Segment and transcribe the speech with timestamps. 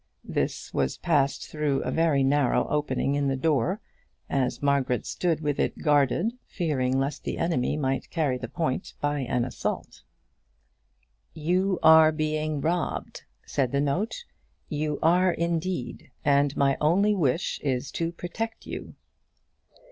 [0.25, 3.79] This was passed through a very narrow opening in the door,
[4.31, 9.19] as Margaret stood with it guarded, fearing lest the enemy might carry the point by
[9.19, 10.01] an assault.
[11.35, 14.25] "You are being robbed," said the note,
[14.69, 18.95] "you are, indeed, and my only wish is to protect you."